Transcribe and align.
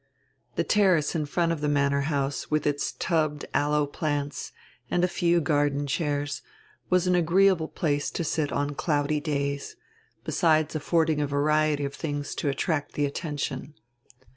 The 0.55 0.63
terrace 0.63 1.13
in 1.13 1.27
front 1.27 1.51
of 1.51 1.61
die 1.61 1.67
manor 1.67 2.01
house, 2.09 2.49
with 2.49 2.65
its 2.65 2.93
tubbed 2.93 3.45
aloe 3.53 3.85
plants 3.85 4.51
and 4.89 5.03
a 5.03 5.07
few 5.07 5.39
garden 5.39 5.85
chairs, 5.85 6.41
was 6.89 7.05
an 7.05 7.13
agreeable 7.13 7.67
place 7.67 8.09
to 8.13 8.23
sit 8.23 8.51
on 8.51 8.71
cloudy 8.73 9.19
days, 9.19 9.75
besides 10.23 10.73
affording 10.75 11.21
a 11.21 11.27
variety 11.27 11.85
of 11.85 11.99
tilings 11.99 12.33
to 12.37 12.49
attract 12.49 12.93
the 12.93 13.05
attention. 13.05 13.75